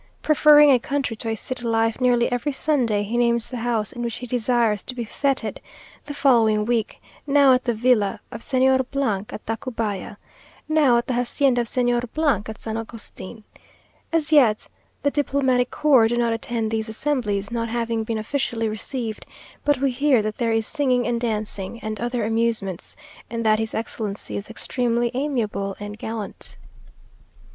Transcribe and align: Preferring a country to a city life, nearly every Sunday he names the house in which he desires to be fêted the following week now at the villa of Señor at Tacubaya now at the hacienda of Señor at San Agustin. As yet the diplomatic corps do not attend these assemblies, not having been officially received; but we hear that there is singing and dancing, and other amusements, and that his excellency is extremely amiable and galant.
Preferring 0.23 0.71
a 0.71 0.79
country 0.79 1.15
to 1.17 1.29
a 1.29 1.35
city 1.35 1.63
life, 1.63 2.01
nearly 2.01 2.31
every 2.31 2.51
Sunday 2.51 3.03
he 3.03 3.17
names 3.17 3.49
the 3.49 3.59
house 3.59 3.91
in 3.93 4.01
which 4.01 4.15
he 4.15 4.25
desires 4.25 4.81
to 4.85 4.95
be 4.95 5.05
fêted 5.05 5.59
the 6.05 6.15
following 6.15 6.65
week 6.65 6.99
now 7.27 7.53
at 7.53 7.65
the 7.65 7.73
villa 7.75 8.19
of 8.31 8.41
Señor 8.41 8.79
at 8.79 9.45
Tacubaya 9.45 10.17
now 10.67 10.97
at 10.97 11.05
the 11.05 11.13
hacienda 11.13 11.61
of 11.61 11.67
Señor 11.67 12.03
at 12.49 12.57
San 12.57 12.77
Agustin. 12.77 13.43
As 14.11 14.31
yet 14.31 14.67
the 15.03 15.11
diplomatic 15.11 15.69
corps 15.69 16.07
do 16.07 16.17
not 16.17 16.33
attend 16.33 16.71
these 16.71 16.89
assemblies, 16.89 17.51
not 17.51 17.69
having 17.69 18.03
been 18.03 18.17
officially 18.17 18.67
received; 18.67 19.27
but 19.63 19.77
we 19.77 19.91
hear 19.91 20.23
that 20.23 20.39
there 20.39 20.51
is 20.51 20.65
singing 20.65 21.05
and 21.05 21.21
dancing, 21.21 21.79
and 21.81 21.99
other 22.01 22.25
amusements, 22.25 22.95
and 23.29 23.45
that 23.45 23.59
his 23.59 23.75
excellency 23.75 24.35
is 24.35 24.49
extremely 24.49 25.11
amiable 25.13 25.75
and 25.79 25.99
galant. 25.99 26.57